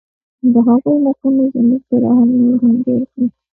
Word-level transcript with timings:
د 0.51 0.53
هغوی 0.67 0.95
مخونو 1.05 1.43
زموږ 1.53 1.81
ترحم 1.89 2.29
نور 2.39 2.55
هم 2.63 2.73
ډېر 2.85 3.01
کړ 3.11 3.23